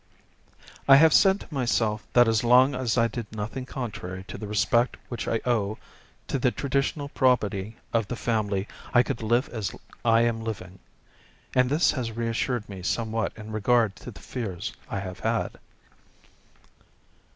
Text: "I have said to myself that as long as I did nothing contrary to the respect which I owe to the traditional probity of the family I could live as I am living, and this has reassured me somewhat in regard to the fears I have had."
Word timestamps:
"I 0.87 0.95
have 0.95 1.13
said 1.13 1.41
to 1.41 1.53
myself 1.53 2.07
that 2.13 2.27
as 2.27 2.43
long 2.43 2.73
as 2.73 2.97
I 2.97 3.07
did 3.07 3.31
nothing 3.31 3.67
contrary 3.67 4.23
to 4.29 4.37
the 4.39 4.47
respect 4.47 4.97
which 5.09 5.27
I 5.27 5.39
owe 5.45 5.77
to 6.25 6.39
the 6.39 6.49
traditional 6.49 7.07
probity 7.09 7.77
of 7.93 8.07
the 8.07 8.15
family 8.15 8.67
I 8.95 9.03
could 9.03 9.21
live 9.21 9.47
as 9.49 9.75
I 10.03 10.21
am 10.21 10.41
living, 10.43 10.79
and 11.53 11.69
this 11.69 11.91
has 11.91 12.13
reassured 12.13 12.67
me 12.67 12.81
somewhat 12.81 13.31
in 13.37 13.51
regard 13.51 13.95
to 13.97 14.09
the 14.09 14.21
fears 14.21 14.73
I 14.89 15.01
have 15.01 15.19
had." 15.19 15.59